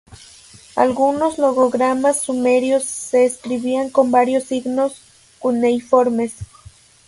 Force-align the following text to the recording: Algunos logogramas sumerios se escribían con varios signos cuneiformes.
Algunos 0.75 1.37
logogramas 1.37 2.21
sumerios 2.23 2.85
se 2.85 3.23
escribían 3.23 3.91
con 3.91 4.09
varios 4.09 4.45
signos 4.45 4.95
cuneiformes. 5.37 6.37